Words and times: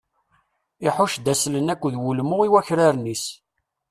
Iḥucc-d 0.87 1.31
aslen 1.33 1.71
akked 1.73 1.93
wulmu 2.01 2.37
i 2.47 2.49
wakraren-is. 2.51 3.25